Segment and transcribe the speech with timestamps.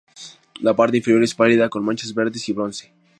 [0.61, 2.91] La parte inferior es pálida, con manchas verdes y bronce.